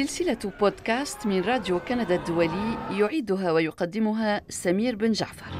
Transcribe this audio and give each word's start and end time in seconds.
سلسلة 0.00 0.52
بودكاست 0.60 1.26
من 1.26 1.40
راديو 1.40 1.80
كندا 1.80 2.14
الدولي 2.14 2.78
يعيدها 2.90 3.52
ويقدمها 3.52 4.42
سمير 4.48 4.96
بن 4.96 5.12
جعفر. 5.12 5.52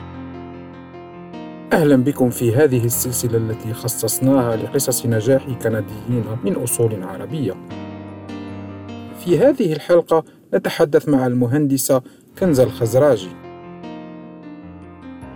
أهلا 1.72 1.96
بكم 1.96 2.30
في 2.30 2.54
هذه 2.54 2.84
السلسلة 2.84 3.36
التي 3.36 3.72
خصصناها 3.72 4.56
لقصص 4.56 5.06
نجاح 5.06 5.44
كنديين 5.62 6.24
من 6.44 6.54
أصول 6.54 7.02
عربية. 7.02 7.52
في 9.24 9.38
هذه 9.38 9.72
الحلقة 9.72 10.24
نتحدث 10.54 11.08
مع 11.08 11.26
المهندسة 11.26 12.02
كنزة 12.38 12.62
الخزراجي 12.62 13.30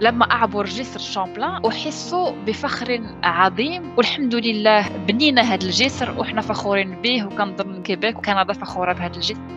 لما 0.04 0.24
أعبر 0.32 0.64
جسر 0.64 1.00
شامبلان 1.00 1.66
أحس 1.66 2.14
بفخر 2.46 3.00
عظيم. 3.22 3.94
والحمد 3.96 4.34
لله 4.34 4.88
بنينا 4.88 5.42
هذا 5.42 5.64
الجسر 5.64 6.10
وإحنا 6.18 6.40
فخورين 6.40 6.90
به 7.02 7.26
وكنظن 7.26 7.82
كيبيك 7.82 8.18
وكندا 8.18 8.52
فخورة 8.52 8.92
بهذا 8.92 9.16
الجسر. 9.16 9.53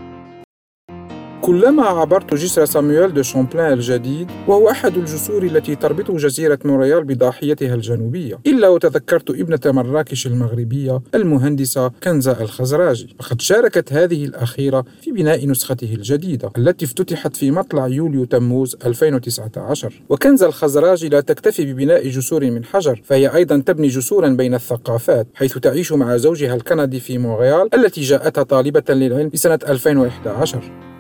كلما 1.42 1.84
عبرت 1.84 2.34
جسر 2.34 2.66
سامويل 2.66 3.14
دو 3.14 3.22
شامبلان 3.22 3.74
الجديد 3.74 4.32
وهو 4.48 4.70
أحد 4.70 4.98
الجسور 4.98 5.44
التي 5.44 5.76
تربط 5.76 6.12
جزيرة 6.12 6.60
مونريال 6.66 7.04
بضاحيتها 7.04 7.76
الجنوبية. 7.76 8.40
إلا 8.48 8.68
وتذكرت 8.68 9.30
ابنة 9.30 9.60
مراكش 9.66 10.28
المغربية 10.28 11.02
المهندسة 11.16 11.92
كنزة 12.04 12.42
الخزراجي. 12.42 13.16
فقد 13.20 13.42
شاركت 13.42 13.94
هذه 13.94 14.26
الأخيرة 14.26 14.86
في 15.02 15.12
بناء 15.12 15.48
نسخته 15.48 15.94
الجديدة 15.94 16.52
التي 16.58 16.86
افتتحت 16.86 17.36
في 17.36 17.52
مطلع 17.52 17.88
يوليو 17.88 18.26
تموز 18.26 18.76
2019 18.86 19.94
وكنزة 20.10 20.48
الخزراجي 20.48 21.10
لا 21.10 21.20
تكتفي 21.22 21.74
ببناء 21.74 22.08
جسور 22.08 22.52
من 22.52 22.66
حجر 22.66 23.02
فهي 23.04 23.36
أيضا 23.36 23.64
تبني 23.66 23.88
جسورا 23.88 24.30
بين 24.30 24.54
الثقافات 24.54 25.28
حيث 25.36 25.58
تعيش 25.58 25.92
مع 25.94 26.18
زوجها 26.18 26.56
الكندي 26.56 27.00
في 27.00 27.18
مونريال 27.18 27.76
التي 27.76 28.02
جاءتها 28.02 28.44
طالبة 28.44 28.84
للعلم 28.90 29.30
في 29.30 29.38
سنة 29.38 29.60
2011 29.70 30.97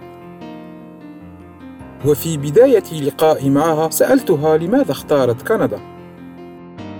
وفي 2.05 2.37
بداية 2.37 3.01
لقائي 3.01 3.49
معها 3.49 3.89
سألتها 3.89 4.57
لماذا 4.57 4.91
اختارت 4.91 5.47
كندا. 5.47 5.79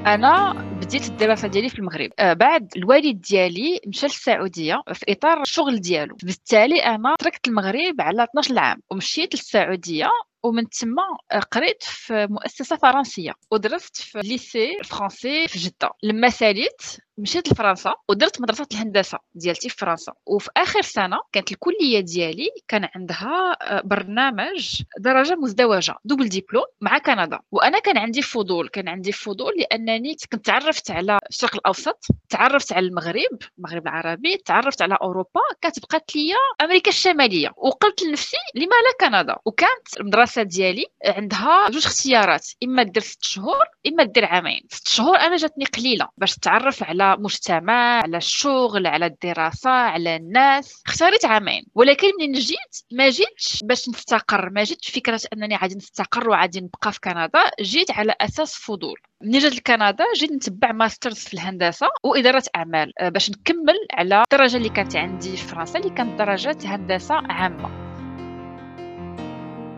أنا 0.06 0.54
بديت 0.82 1.08
الدراسة 1.08 1.48
ديالي 1.48 1.70
في 1.70 1.80
المغرب. 1.80 2.10
آه 2.20 2.34
بعد 2.34 2.72
الوالد 2.78 3.22
ديالي 3.22 3.80
مشى 3.88 4.06
للسعودية 4.06 4.82
في 4.94 5.06
إطار 5.10 5.42
الشغل 5.42 5.80
ديالو. 5.80 6.16
بالتالي 6.24 6.80
أنا 6.80 7.16
تركت 7.20 7.48
المغرب 7.48 7.96
على 8.00 8.24
12 8.24 8.60
عام 8.60 8.78
ومشيت 8.92 9.36
للسعودية 9.36 10.10
ومن 10.44 10.70
تما 10.70 11.04
قريت 11.52 11.84
في 11.84 12.28
مؤسسة 12.30 12.76
فرنسية 12.76 13.34
ودرست 13.52 13.98
في 13.98 14.20
lycée 14.20 14.78
français 14.84 15.48
في 15.48 15.60
جدة. 15.60 15.92
لما 16.04 16.30
ساليت 16.30 16.82
مشيت 17.18 17.52
لفرنسا 17.52 17.94
ودرت 18.10 18.42
مدرسة 18.42 18.68
الهندسة 18.72 19.20
ديالتي 19.36 19.70
في 19.70 19.78
فرنسا. 19.78 20.14
وفي 20.26 20.50
آخر 20.58 20.82
سنة 20.82 21.18
كانت 21.32 21.52
الكلية 21.52 22.00
ديالي 22.00 22.50
كان 22.68 22.88
عندها 22.96 23.58
آه، 23.62 23.82
برنامج 23.86 24.82
درجة 25.00 25.36
مزدوجة 25.36 25.96
double 26.06 26.30
diplôme 26.30 26.66
مع 26.82 26.98
كندا. 26.98 27.40
وأنا 27.52 27.80
كان 27.80 27.98
عندي 27.98 28.22
فضول 28.22 28.70
كان 28.70 28.88
عندي 28.88 29.12
فضول 29.12 29.54
لأنني 29.58 30.16
كنت 30.32 30.46
تعرفت 30.46 30.92
على 30.92 31.20
الشرق 31.30 31.56
الأوسط 31.56 32.06
تعرفت 32.30 32.74
على 32.74 32.88
المغرب 32.88 33.38
المغرب 33.58 33.88
العربي 33.88 34.38
تعرفت 34.38 34.82
على 34.82 34.98
أوروبا 35.02 35.42
كانت 35.62 35.80
بقات 35.80 36.16
لي 36.16 36.34
أمريكا 36.62 36.90
الشمالية. 36.90 37.50
وقلت 37.58 38.04
لنفسي 38.04 38.38
لما 38.56 38.66
لا 38.66 39.08
كندا؟ 39.08 39.36
وكانت 39.46 40.00
المدرسة 40.00 40.27
ديالي 40.38 40.86
عندها 41.06 41.70
جوج 41.70 41.86
اختيارات. 41.86 42.48
إما 42.64 42.84
دير 42.84 43.04
ست 43.04 43.24
شهور 43.24 43.66
إما 43.88 44.04
دير 44.04 44.26
عامين. 44.26 44.62
ست 44.72 44.88
شهور 44.88 45.18
أنا 45.18 45.36
جاتني 45.36 45.66
قليلة 45.66 46.08
باش 46.18 46.36
تعرف 46.36 46.84
على 46.84 47.18
مجتمع 47.20 48.02
على 48.02 48.18
الشغل 48.18 48.88
على 48.88 49.06
الدراسة 49.06 49.70
على 49.70 50.16
الناس. 50.16 50.82
اختاريت 50.88 51.26
عامين. 51.26 51.66
ولكن 51.76 52.08
من 52.20 52.32
جيت؟ 52.32 52.58
ما 52.92 53.10
جيتش 53.10 53.60
باش 53.64 53.90
نستقر. 53.90 54.50
ما 54.50 54.64
جيت 54.64 54.86
فكرة 54.86 55.22
أنني 55.34 55.56
غادي 55.58 55.76
نستقر 55.76 56.30
وغادي 56.30 56.62
نبقى 56.62 56.92
في 56.92 57.00
كندا. 57.00 57.52
جيت 57.62 57.92
على 57.92 58.16
أساس 58.22 58.56
فضول. 58.56 59.00
ملي 59.22 59.40
جيت 59.40 59.56
لكندا؟ 59.56 60.06
جيت 60.16 60.32
نتبع 60.32 60.72
masters 60.72 61.18
في 61.18 61.34
الهندسة 61.34 61.88
وإدارة 62.04 62.44
أعمال 62.56 62.94
آه، 63.00 63.10
باش 63.10 63.30
نكمل 63.30 63.76
على 63.94 64.24
الدرجة 64.34 64.58
اللي 64.58 64.70
كانت 64.70 64.96
عندي 64.96 65.38
في 65.38 65.44
فرنسا 65.44 65.80
اللي 65.80 65.90
كانت 65.90 66.20
درجه 66.20 66.58
هندسة 66.66 67.16
عامة. 67.16 67.87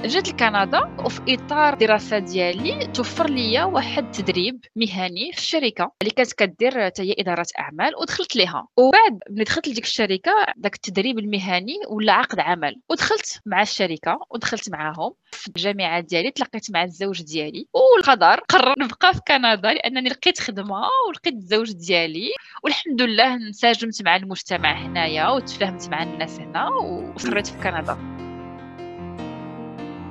جيت 0.05 0.29
لكندا 0.29 0.95
وفي 1.05 1.21
إطار 1.29 1.73
الدراسة 1.73 2.19
ديالي 2.19 2.87
توفر 2.87 3.29
لي 3.29 3.63
واحد 3.63 4.03
التدريب 4.05 4.65
مهني 4.75 5.31
في 5.31 5.37
الشركة 5.37 5.91
اللي 6.01 6.13
كانت 6.13 6.33
كدير 6.33 6.79
هي 6.79 7.15
إدارة 7.19 7.45
أعمال 7.59 7.95
ودخلت 7.95 8.35
ليها. 8.35 8.67
وبعد 8.77 9.19
ملي 9.29 9.43
دخلت 9.43 9.67
لديك 9.67 9.83
الشركة 9.83 10.31
داك 10.55 10.75
التدريب 10.75 11.19
المهني 11.19 11.73
ولا 11.89 12.13
عقد 12.13 12.39
عمل. 12.39 12.81
ودخلت 12.89 13.39
مع 13.45 13.61
الشركة 13.61 14.19
ودخلت 14.29 14.69
معاهم. 14.69 15.13
في 15.31 15.47
الجامعة 15.47 15.99
ديالي 15.99 16.31
تلاقيت 16.31 16.71
مع 16.71 16.83
الزوج 16.83 17.21
ديالي. 17.21 17.67
والقدر 17.73 18.39
قرر 18.39 18.73
نبقى 18.79 19.13
في 19.13 19.19
كندا 19.27 19.73
لأنني 19.73 20.09
لقيت 20.09 20.39
خدمة 20.39 20.81
ولقيت 21.07 21.33
الزوج 21.33 21.71
ديالي. 21.71 22.29
والحمد 22.63 23.01
لله 23.01 23.33
انسجمت 23.33 24.01
مع 24.01 24.15
المجتمع 24.15 24.71
هنايا 24.85 25.29
وتفاهمت 25.29 25.89
مع 25.89 26.03
الناس 26.03 26.39
هنا 26.39 26.69
وصريت 26.69 27.47
في 27.47 27.57
كندا. 27.57 28.18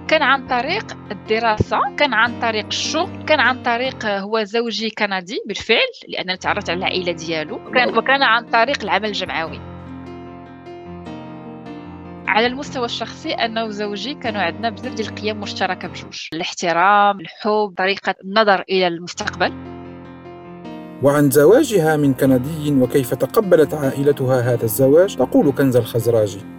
كان 0.09 0.23
عن 0.23 0.47
طريق 0.47 0.97
الدراسة 1.11 1.79
كان 1.97 2.15
عن 2.15 2.41
طريق 2.41 2.67
الشغل 2.67 3.25
كان 3.27 3.41
عن 3.41 3.63
طريق 3.63 4.07
هو 4.07 4.43
زوجي 4.43 4.91
كندي 4.91 5.43
بالفعل 5.47 5.91
لأن 6.09 6.39
تعرفت 6.39 6.71
على 6.71 6.79
العائلة 6.79 7.13
ديالو. 7.13 7.71
كان 7.73 7.99
وكان 7.99 8.23
عن 8.23 8.45
طريق 8.45 8.83
العمل 8.83 9.09
الجمعوي. 9.09 9.61
على 12.29 12.47
المستوى 12.47 12.85
الشخصي 12.85 13.33
أنا 13.33 13.65
وزوجي 13.65 14.15
كانوا 14.15 14.41
عندنا 14.41 14.71
بزاف 14.71 14.95
ديال 14.95 15.09
القيم 15.09 15.41
مشتركة 15.41 15.89
بجوج. 15.89 16.29
الاحترام 16.33 17.21
الحب 17.21 17.75
طريقة 17.79 18.15
النظر 18.25 18.65
إلى 18.71 18.87
المستقبل. 18.87 19.53
وعن 21.03 21.31
زواجها 21.31 21.97
من 21.97 22.15
كندي 22.15 22.73
وكيف 22.73 23.15
تقبلت 23.15 23.75
عائلتها 23.75 24.41
هذا 24.41 24.65
الزواج؟ 24.65 25.17
تقول 25.17 25.53
كنز 25.53 25.77
الخزراجي. 25.77 26.41
آه، 26.41 26.58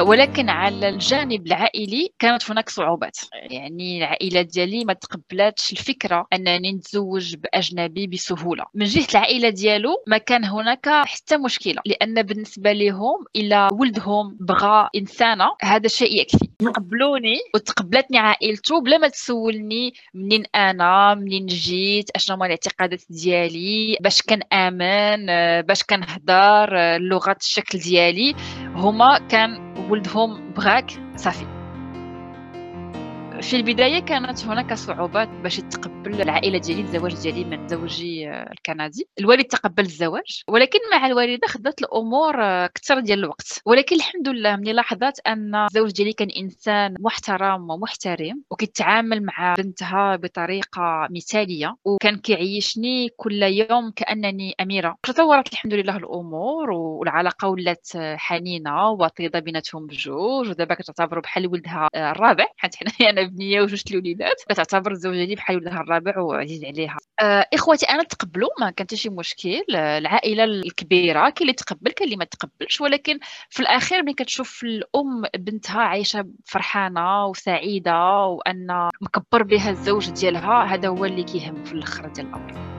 ولكن 0.00 0.48
على 0.48 0.88
الجانب 0.88 1.46
العائلي 1.46 2.08
كانت 2.18 2.50
هناك 2.50 2.68
صعوبات. 2.68 3.16
يعني 3.32 3.98
العائلة 3.98 4.42
ديالي 4.42 4.84
ما 4.84 4.92
تقبلاتش 4.92 5.72
الفكرة 5.72 6.26
أنني 6.32 6.72
نتزوج 6.72 7.34
بأجنبي 7.36 8.06
بسهولة. 8.06 8.64
من 8.74 8.84
جهة 8.84 9.06
العائلة 9.10 9.48
ديالو 9.48 10.02
ما 10.06 10.18
كان 10.18 10.44
هناك 10.44 10.88
حتى 10.88 11.36
مشكلة 11.36 11.82
لأن 11.86 12.22
بالنسبة 12.22 12.72
لهم 12.72 13.24
إلا 13.36 13.68
ولدهم 13.72 14.36
بغى 14.40 14.88
إنسانة 14.96 15.50
هذا 15.62 15.88
شيء 15.88 16.20
يكفي. 16.20 16.48
تقبلوني 16.58 17.36
وتقبلتني 17.54 18.18
عائلته 18.18 18.80
بلا 18.80 18.98
ما 18.98 19.08
تسولني 19.08 19.94
منين 20.14 20.44
أنا 20.54 21.14
منين 21.14 21.46
جيت 21.46 22.10
أشنو 22.10 22.36
هما 22.36 22.46
الاعتقادات 22.46 23.02
ديالي 23.10 23.96
باش 24.00 24.22
كنامن 24.22 25.30
آه، 25.30 25.60
باش 25.60 25.82
كنهضر 25.82 26.78
آه، 26.78 26.96
اللغة 26.96 27.36
الشكل 27.40 27.78
ديالي. 27.78 28.34
هما 28.74 29.18
كان 29.28 29.74
ولدهم 29.90 30.52
بغاك 30.56 30.90
صافي 31.16 31.53
في 33.50 33.56
البداية 33.56 33.98
كانت 33.98 34.44
هناك 34.44 34.74
صعوبات 34.74 35.28
باش 35.28 35.56
تقبل 35.56 36.22
العائلة 36.22 36.58
ديالي 36.58 36.80
الزواج 36.80 37.22
ديالي 37.22 37.44
من 37.44 37.68
زوجي 37.68 38.28
آه، 38.28 38.52
الكندي. 38.52 39.08
الوالد 39.20 39.44
تقبل 39.44 39.82
الزواج 39.82 40.42
ولكن 40.48 40.78
مع 40.92 41.06
الوالدة 41.06 41.46
خدات 41.46 41.82
الأمور 41.82 42.34
أكثر 42.64 43.00
ديال 43.00 43.18
الوقت. 43.18 43.60
ولكن 43.66 43.96
الحمد 43.96 44.28
لله 44.28 44.56
ملي 44.56 44.72
لاحظت 44.72 45.20
أن 45.26 45.54
الزوج 45.54 45.92
ديالي 45.92 46.12
كان 46.12 46.28
إنسان 46.30 46.94
محترم 47.00 47.70
ومحترم 47.70 48.42
وكيتعامل 48.50 49.24
مع 49.24 49.54
بنتها 49.58 50.16
بطريقة 50.16 51.08
مثالية 51.10 51.76
وكان 51.84 52.16
كيعيشني 52.16 53.08
كل 53.16 53.42
يوم 53.42 53.90
كأنني 53.96 54.54
أميرة. 54.60 54.96
تطورت 55.02 55.52
الحمد 55.52 55.74
لله 55.74 55.96
الأمور 55.96 56.70
والعلاقة 56.70 57.48
ولات 57.48 57.88
حنينة 57.96 58.90
وطيده 58.90 59.38
بيناتهم 59.38 59.86
بجوج 59.86 60.48
ودابا 60.48 60.74
كتعتبر 60.74 61.20
بحال 61.20 61.46
ولدها 61.46 61.88
الرابع. 61.96 62.46
حيت 62.56 62.74
حنايا 62.76 63.10
أنا 63.12 63.33
بنيه 63.34 63.60
وجوج 63.60 63.82
الوليدات 63.90 64.42
كتعتبر 64.48 64.92
الزوجة 64.92 65.34
بحال 65.34 65.56
ولدها 65.56 65.80
الرابع 65.80 66.18
وعزيز 66.18 66.64
عليها. 66.64 66.96
آه 67.20 67.46
إخواتي 67.54 67.86
أنا 67.86 68.02
تقبلوا؟ 68.02 68.48
ما 68.60 68.70
كان 68.70 68.86
شي 68.94 69.08
مشكل. 69.08 69.64
آه 69.74 69.98
العائلة 69.98 70.44
الكبيرة 70.44 71.30
كاين 71.30 71.34
اللي 71.40 71.52
تقبل 71.52 71.90
كاين 71.90 72.06
اللي 72.06 72.16
ما 72.16 72.24
تقبلش. 72.24 72.80
ولكن 72.80 73.18
في 73.50 73.60
الأخير 73.60 74.02
ملي 74.02 74.14
كتشوف 74.14 74.64
الأم 74.64 75.22
بنتها 75.38 75.80
عايشة 75.80 76.26
فرحانة 76.44 77.26
وسعيدة 77.26 78.16
وأن 78.26 78.90
مكبر 79.00 79.42
بها 79.42 79.70
الزوج 79.70 80.10
ديالها 80.10 80.64
هذا 80.64 80.88
هو 80.88 81.04
اللي 81.04 81.22
كيهم 81.22 81.64
في 81.64 81.72
الأخر 81.72 82.08
ديال 82.08 82.26
الأمر. 82.26 82.73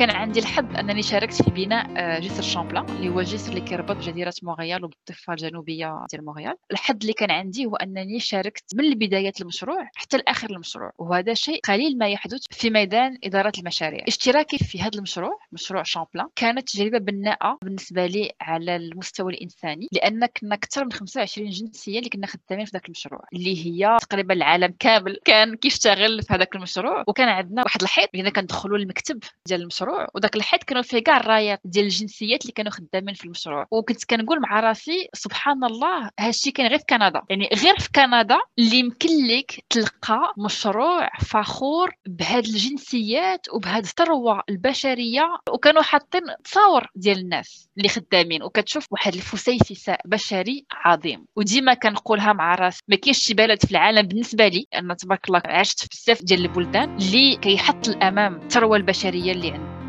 كان 0.00 0.10
عندي 0.10 0.40
الحظ 0.40 0.76
أنني 0.76 1.02
شاركت 1.02 1.42
في 1.42 1.50
بناء 1.50 1.90
آه، 1.96 2.18
جسر 2.18 2.42
شامبلان 2.42 2.84
اللي 2.88 3.08
هو 3.08 3.20
الجسر 3.20 3.48
اللي 3.50 3.60
كيربط 3.60 3.96
جزيرة 3.96 4.34
مونريال 4.42 4.84
وبالضفه 4.84 5.32
الجنوبية 5.32 6.04
ديال 6.10 6.24
مونريال 6.24 6.54
الحظ 6.72 6.96
اللي 7.00 7.12
كان 7.12 7.30
عندي 7.30 7.66
هو 7.66 7.76
أنني 7.76 8.20
شاركت 8.20 8.64
من 8.74 8.94
بدايه 8.94 9.32
المشروع 9.40 9.88
حتى 9.94 10.16
لآخر 10.16 10.50
المشروع 10.50 10.92
وهذا 10.98 11.34
شيء 11.34 11.60
قليل 11.60 11.98
ما 11.98 12.08
يحدث 12.08 12.40
في 12.50 12.70
ميدان 12.70 13.18
إدارة 13.24 13.52
المشاريع. 13.58 14.04
اشتراكي 14.08 14.58
في 14.58 14.80
هذا 14.80 14.90
المشروع 14.94 15.38
مشروع 15.52 15.82
شامبلان 15.82 16.26
كانت 16.36 16.68
تجربة 16.68 16.98
بناءة 16.98 17.58
بالنسبة 17.62 18.06
لي 18.06 18.32
على 18.40 18.76
المستوى 18.76 19.32
الإنساني 19.32 19.88
لأن 19.92 20.26
كنا 20.26 20.54
أكثر 20.54 20.84
من 20.84 20.92
25 20.92 21.50
جنسية 21.50 21.98
اللي 21.98 22.10
كنا 22.10 22.26
خدامين 22.26 22.66
في 22.66 22.70
ذاك 22.72 22.86
المشروع 22.86 23.24
اللي 23.32 23.66
هي 23.66 23.98
تقريبا 24.00 24.34
العالم 24.34 24.74
كامل 24.78 25.18
كان 25.24 25.54
كيشتغل 25.54 26.22
في 26.22 26.34
هذاك 26.34 26.56
المشروع. 26.56 27.04
وكان 27.08 27.28
عندنا 27.28 27.62
واحد 27.62 27.82
الحيط 27.82 28.08
اللي 28.14 28.30
كندخلوا 28.30 28.78
للمكتب 28.78 29.20
ديال 29.48 29.60
المشروع. 29.60 29.89
وداك 30.14 30.36
الحيط 30.36 30.64
كانوا 30.64 30.82
فيه 30.82 30.98
كاع 30.98 31.16
الرايات 31.16 31.60
ديال 31.64 31.84
الجنسيات 31.84 32.42
اللي 32.42 32.52
كانوا 32.52 32.72
خدامين 32.72 33.14
في 33.14 33.24
المشروع. 33.24 33.66
وكنت 33.70 34.04
كنقول 34.04 34.40
مع 34.40 34.60
راسي 34.60 35.08
سبحان 35.14 35.64
الله 35.64 36.10
هادشي 36.20 36.50
كان 36.50 36.66
غير 36.66 36.78
في 36.78 36.84
كندا. 36.88 37.22
يعني 37.30 37.48
غير 37.64 37.78
في 37.78 37.88
كندا 37.94 38.38
اللي 38.58 38.76
يمكن 38.76 39.26
لك 39.26 39.64
تلقى 39.70 40.34
مشروع 40.38 41.08
فخور 41.20 41.90
بهاد 42.06 42.44
الجنسيات 42.46 43.46
وبهاد 43.52 43.82
الثروة 43.82 44.42
البشرية. 44.48 45.36
وكانوا 45.50 45.82
حاطين 45.82 46.22
تصاور 46.44 46.86
ديال 46.94 47.18
الناس 47.18 47.68
اللي 47.78 47.88
خدامين. 47.88 48.42
وكتشوف 48.42 48.86
واحد 48.90 49.14
الفسيفساء 49.14 50.00
بشري 50.04 50.66
عظيم. 50.72 51.26
وديما 51.36 51.74
كنقولها 51.74 52.32
مع 52.32 52.54
راسي. 52.54 52.82
ما 52.88 52.96
كاينش 52.96 53.18
شي 53.18 53.34
بلد 53.34 53.64
في 53.64 53.70
العالم 53.70 54.02
بالنسبة 54.06 54.48
لي 54.48 54.66
أنا 54.74 54.94
تبارك 54.94 55.28
الله 55.28 55.42
عشت 55.44 55.80
في 55.80 55.88
بزاف 55.92 56.22
ديال 56.22 56.40
البلدان 56.40 56.96
اللي 56.96 57.36
كيحط 57.36 57.88
الأمام 57.88 58.36
الثروة 58.36 58.76
البشرية 58.76 59.32
اللي 59.32 59.50
عنده 59.50 59.79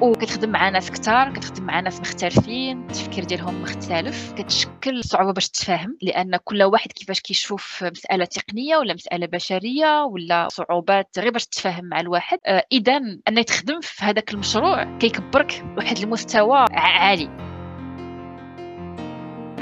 وكتخدم 0.00 0.50
مع 0.50 0.68
ناس 0.68 0.90
كثار 0.90 1.32
كتخدم 1.32 1.64
مع 1.64 1.80
ناس 1.80 2.00
مختلفين 2.00 2.82
التفكير 2.82 3.24
ديالهم 3.24 3.62
مختلف. 3.62 4.32
كتشكل 4.32 5.04
صعوبة 5.04 5.32
باش 5.32 5.48
تفاهم 5.48 5.96
لأن 6.02 6.36
كل 6.36 6.62
واحد 6.62 6.92
كيفاش 6.92 7.20
كيشوف 7.20 7.84
مسألة 7.84 8.24
تقنية 8.24 8.76
ولا 8.76 8.94
مسألة 8.94 9.26
بشرية 9.26 10.04
ولا 10.04 10.48
صعوبات 10.48 11.18
غير 11.18 11.30
باش 11.30 11.46
تفاهم 11.46 11.84
مع 11.84 12.00
الواحد. 12.00 12.38
آه 12.46 12.64
اذا 12.72 12.96
أن 13.28 13.44
تخدم 13.44 13.80
في 13.80 14.04
هذاك 14.04 14.34
المشروع 14.34 14.98
كيكبرك 14.98 15.64
واحد 15.76 15.98
المستوى 15.98 16.64
عالي. 16.70 17.39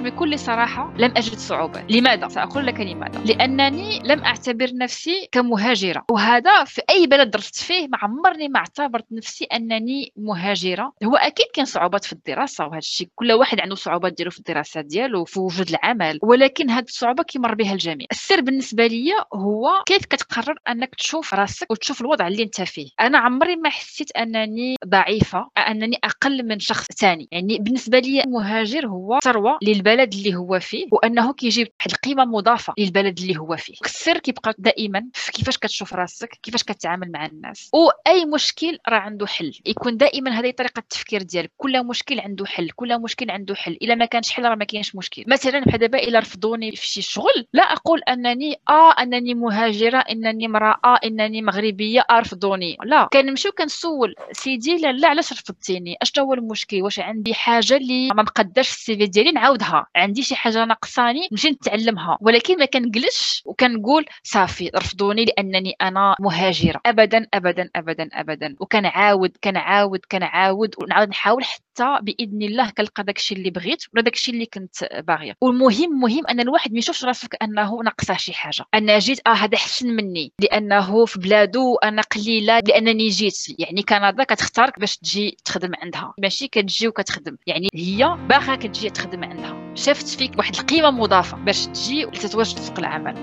بكل 0.01 0.39
صراحة 0.39 0.93
لم 0.99 1.13
أجد 1.17 1.39
صعوبة. 1.39 1.85
لماذا؟ 1.91 2.29
سأقول 2.29 2.67
لك 2.67 2.81
لماذا. 2.81 3.21
لأنني 3.25 4.01
لم 4.05 4.25
أعتبر 4.25 4.71
نفسي 4.75 5.29
كمهاجرة. 5.33 6.05
وهذا 6.11 6.65
في 6.65 6.83
أي 6.91 7.07
بلد 7.07 7.31
درست 7.31 7.57
فيه 7.57 7.89
ما 7.89 7.99
عمرني 8.03 8.49
ما 8.49 8.59
اعتبرت 8.59 9.07
نفسي 9.13 9.45
أنني 9.45 10.13
مهاجرة. 10.17 10.93
هو 11.05 11.17
أكيد 11.17 11.47
كان 11.55 11.65
صعوبات 11.65 12.05
في 12.05 12.13
الدراسة 12.13 12.65
وهذا 12.65 12.79
الشيء. 12.79 13.09
كل 13.15 13.33
واحد 13.33 13.61
عنده 13.61 13.75
صعوبات 13.75 14.13
ديالو 14.13 14.31
في 14.31 14.39
الدراسة 14.39 14.81
ديالو 14.81 15.25
في 15.25 15.41
وجود 15.41 15.69
العمل. 15.69 16.19
ولكن 16.23 16.71
هذه 16.71 16.85
الصعوبة 16.85 17.23
كيمر 17.23 17.55
بها 17.55 17.73
الجميع. 17.73 18.07
السر 18.13 18.41
بالنسبة 18.41 18.87
لي 18.87 19.13
هو 19.35 19.71
كيف 19.87 20.05
كتقرر 20.07 20.59
أنك 20.69 20.95
تشوف 20.95 21.35
راسك 21.35 21.71
وتشوف 21.71 22.01
الوضع 22.01 22.29
اللي 22.29 22.43
أنت 22.43 22.61
فيه. 22.61 22.89
أنا 23.01 23.19
عمري 23.19 23.57
ما 23.57 23.69
حسيت 23.69 24.17
أنني 24.17 24.77
ضعيفة 24.87 25.49
أنني 25.59 25.99
أقل 26.05 26.49
من 26.49 26.59
شخص 26.59 26.87
ثاني. 26.99 27.29
يعني 27.33 27.59
بالنسبة 27.59 27.99
لي 27.99 28.23
المهاجر 28.25 28.87
هو 28.87 29.19
ثروة 29.23 29.59
للبلد. 29.63 29.88
البلد 29.89 30.15
اللي 30.15 30.35
هو 30.35 30.61
فيه 30.61 30.87
وأنه 30.93 31.33
كيجيب 31.33 31.69
واحد 31.79 31.91
القيمة 31.91 32.25
مضافة 32.25 32.73
للبلد 32.79 33.19
اللي 33.21 33.37
هو 33.39 33.57
فيه. 33.57 33.75
السر 33.85 34.19
كيبقى 34.19 34.55
دائما 34.59 35.07
في 35.15 35.33
كيفاش 35.33 35.59
كتشوف 35.59 35.95
راسك 35.95 36.39
كيفاش 36.43 36.63
كتعامل 36.63 37.13
مع 37.13 37.27
الناس. 37.27 37.71
وأي 37.73 38.25
مشكل 38.25 38.79
راه 38.89 38.99
عنده 38.99 39.27
حل. 39.27 39.53
يكون 39.67 39.97
دائما 39.97 40.31
هذه 40.31 40.51
طريقة 40.51 40.79
التفكير 40.79 41.23
ديالك. 41.23 41.53
كل 41.57 41.87
مشكل 41.87 42.21
عنده 42.21 42.47
حل 42.47 42.71
كل 42.71 43.03
مشكل 43.03 43.31
عنده 43.31 43.55
حل. 43.55 43.79
إلا 43.83 43.95
ما 43.95 44.05
كانش 44.05 44.31
حل 44.31 44.45
راه 44.45 44.55
ما 44.55 44.65
كاينش 44.65 44.97
مشكل. 44.97 45.25
مثلا 45.27 45.61
بحال 45.61 45.79
دابا 45.81 45.99
إلا 45.99 46.19
رفضوني 46.19 46.77
في 46.77 46.87
شي 46.87 47.03
شغل 47.03 47.47
لا 47.53 47.63
أقول 47.63 48.01
أنني 48.03 48.61
آه 48.69 48.93
أنني 49.03 49.35
مهاجرة 49.35 49.99
أنني 49.99 50.47
امرأة 50.47 50.99
أنني 51.05 51.43
مغربية 51.43 52.05
أرفضوني. 52.11 52.77
لا. 52.85 53.09
كنمشيو 53.13 53.53
كنسول 53.53 54.15
سيدي 54.33 54.77
لا 54.77 54.93
لا 54.93 55.09
علاش 55.09 55.33
رفضتيني؟ 55.33 55.97
اشنو 56.03 56.25
هو 56.25 56.35
المشكل؟ 56.35 56.83
واش 56.83 57.01
عندي 57.01 57.35
حاجة 57.35 57.77
اللي 57.77 58.09
ما 58.09 58.23
مقدرش 58.23 58.71
ال 58.71 58.97
CV 58.97 59.07
ديالي 59.07 59.33
نعاودها؟ 59.33 59.78
عندي 59.97 60.23
شي 60.23 60.35
حاجة 60.35 60.65
ناقصاني 60.65 61.29
نمشي 61.33 61.51
نتعلمها. 61.51 62.19
ولكن 62.21 62.59
ما 62.59 62.65
كنجلسش 62.65 63.43
وكنقول 63.45 64.07
صافي 64.23 64.71
رفضوني 64.77 65.25
لأنني 65.25 65.75
أنا 65.83 66.17
مهاجرة. 66.21 66.81
ابدا 66.87 67.27
ابدا 67.35 67.71
ابدا 67.77 68.09
ابدا. 68.13 68.55
وكنعاود 68.61 69.31
كنعاود 69.45 70.01
كنعاود. 70.13 70.75
ونعاود 70.83 71.09
نحاول 71.09 71.45
حتى 71.45 71.99
بإذن 72.03 72.43
الله 72.43 72.71
كنلقى 72.71 73.05
داكشي 73.05 73.35
اللي 73.35 73.51
بغيت 73.51 73.83
ولا 73.95 74.03
داكشي 74.03 74.31
اللي 74.31 74.47
كنت 74.47 75.03
باغيه 75.09 75.35
والمهم 75.41 76.01
مهم 76.01 76.27
أن 76.27 76.41
الواحد 76.41 76.73
ما 76.73 76.79
يشوفش 76.79 77.05
راسو 77.05 77.29
كأنه 77.29 77.83
ناقصه 77.85 78.17
شي 78.17 78.33
حاجة. 78.33 78.65
أنا 78.75 78.99
جيت 78.99 79.21
آه 79.27 79.33
هذا 79.33 79.57
أحسن 79.57 79.89
مني. 79.89 80.33
لأنه 80.41 81.05
في 81.05 81.19
بلادو 81.19 81.77
أنا 81.77 82.03
قليلة 82.03 82.59
لأنني 82.59 83.09
جيت. 83.09 83.59
يعني 83.59 83.83
كندا 83.83 84.25
كتختارك 84.25 84.79
باش 84.79 84.97
تجي 84.97 85.37
تخدم 85.45 85.71
عندها. 85.83 86.15
ماشي 86.19 86.49
كتجي 86.49 86.89
وكتخدم. 86.89 87.37
يعني 87.47 87.69
هي 87.75 88.17
باغا 88.29 88.57
كتجي 88.57 88.91
تخدم 88.91 89.25
عندها. 89.25 89.68
شافت 89.79 90.09
فيك 90.09 90.39
واحد 90.39 90.55
القيمة 90.57 90.91
مضافة 90.91 91.37
باش 91.37 91.67
تجي 91.67 92.07
وتتواجد 92.07 92.57
في 92.57 92.63
سوق 92.63 92.79
العمل 92.79 93.15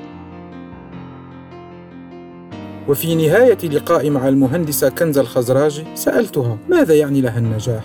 وفي 2.88 3.16
نهاية 3.16 3.58
لقائي 3.64 4.10
مع 4.10 4.28
المهندسة 4.28 4.90
كنزة 4.90 5.22
الخزراجي 5.22 5.86
سألتها 5.96 6.58
ماذا 6.70 6.96
يعني 6.96 7.22
لها 7.22 7.38
النجاح؟ 7.38 7.84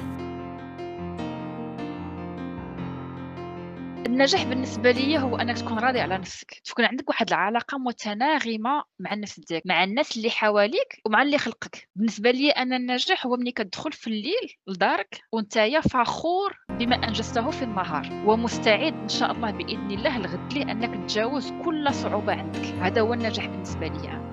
النجاح 4.21 4.45
بالنسبة 4.45 4.91
لي 4.91 5.19
هو 5.19 5.37
أنك 5.37 5.59
تكون 5.59 5.79
راضي 5.79 6.01
على 6.01 6.19
نفسك. 6.19 6.61
تكون 6.65 6.85
عندك 6.85 7.09
واحد 7.09 7.29
العلاقة 7.29 7.79
متناغمة 7.79 8.85
مع 8.99 9.13
النفس 9.13 9.41
ديالك 9.41 9.63
مع 9.67 9.85
الناس 9.85 10.17
اللي 10.17 10.31
حواليك 10.31 11.01
ومع 11.07 11.23
اللي 11.23 11.39
خلقك. 11.39 11.89
بالنسبة 11.97 12.31
لي 12.31 12.51
أنا 12.51 12.77
النجاح 12.77 13.27
هو 13.27 13.37
ملي 13.37 13.53
كتدخل 13.53 13.93
في 13.93 14.07
الليل 14.07 14.57
لدارك 14.67 15.21
وانت 15.33 15.59
فخور 15.91 16.57
بما 16.71 16.97
أنجزته 16.97 17.51
في 17.51 17.63
النهار. 17.63 18.25
ومستعد 18.27 18.95
إن 18.95 19.09
شاء 19.09 19.33
الله 19.33 19.51
بإذن 19.51 19.91
الله 19.91 20.17
الغد 20.17 20.53
ليه 20.53 20.63
أنك 20.63 21.11
تجاوز 21.11 21.53
كل 21.65 21.95
صعوبة 21.95 22.33
عندك. 22.33 22.65
هذا 22.65 23.01
هو 23.01 23.15
النجاح 23.15 23.47
بالنسبة 23.47 23.87
لي 23.87 24.30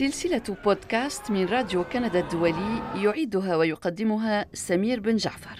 سلسلة 0.00 0.56
بودكاست 0.64 1.30
من 1.30 1.44
راديو 1.44 1.84
كندا 1.84 2.20
الدولي 2.20 2.82
يعيدها 2.94 3.56
ويقدمها 3.56 4.46
سمير 4.54 5.00
بن 5.00 5.16
جعفر. 5.16 5.58